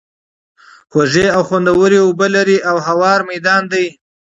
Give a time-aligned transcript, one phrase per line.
[0.91, 3.85] خوږې او خوندوَري اوبه لري، او هوار ميدان دی